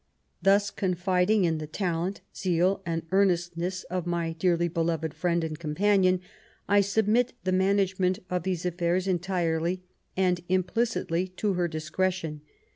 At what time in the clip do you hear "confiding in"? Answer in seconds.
0.71-1.59